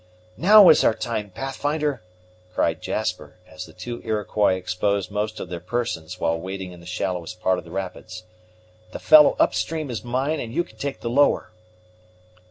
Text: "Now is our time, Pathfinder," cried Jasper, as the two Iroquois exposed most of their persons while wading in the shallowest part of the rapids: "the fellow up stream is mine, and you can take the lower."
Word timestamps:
"Now 0.35 0.69
is 0.69 0.83
our 0.83 0.95
time, 0.95 1.29
Pathfinder," 1.29 2.01
cried 2.55 2.81
Jasper, 2.81 3.35
as 3.47 3.67
the 3.67 3.71
two 3.73 4.01
Iroquois 4.03 4.55
exposed 4.55 5.11
most 5.11 5.39
of 5.39 5.49
their 5.49 5.59
persons 5.59 6.19
while 6.19 6.39
wading 6.39 6.71
in 6.71 6.79
the 6.79 6.87
shallowest 6.87 7.39
part 7.39 7.59
of 7.59 7.65
the 7.65 7.69
rapids: 7.69 8.23
"the 8.93 8.99
fellow 8.99 9.35
up 9.39 9.53
stream 9.53 9.91
is 9.91 10.03
mine, 10.03 10.39
and 10.39 10.51
you 10.51 10.63
can 10.63 10.77
take 10.79 11.01
the 11.01 11.09
lower." 11.11 11.51